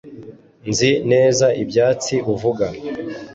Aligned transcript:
Nzi 0.69 0.91
neza 1.11 1.45
ibyatsi 1.63 2.15
uvuga 2.33 2.65